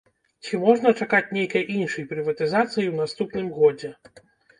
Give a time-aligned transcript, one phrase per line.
[0.45, 3.93] Ці можна чакаць нейкай іншай прыватызацыі ў наступным годзе?